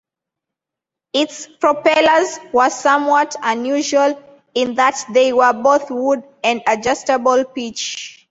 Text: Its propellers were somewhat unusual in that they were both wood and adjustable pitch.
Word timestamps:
Its 1.13 1.45
propellers 1.59 2.39
were 2.53 2.71
somewhat 2.71 3.35
unusual 3.43 4.19
in 4.55 4.73
that 4.73 5.05
they 5.13 5.31
were 5.31 5.53
both 5.53 5.91
wood 5.91 6.23
and 6.43 6.63
adjustable 6.65 7.45
pitch. 7.45 8.19